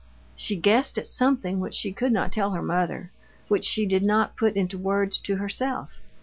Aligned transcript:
She 0.35 0.55
guessed 0.55 0.97
at 0.97 1.05
something 1.05 1.59
which 1.59 1.75
she 1.75 1.93
could 1.93 2.11
not 2.11 2.31
tell 2.31 2.53
her 2.53 2.63
mother, 2.63 3.11
which 3.49 3.63
she 3.65 3.85
did 3.85 4.01
not 4.01 4.35
put 4.35 4.55
into 4.55 4.79
words 4.79 5.19
to 5.19 5.35
herself. 5.35 6.01